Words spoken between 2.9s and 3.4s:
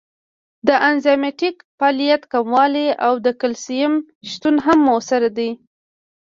او د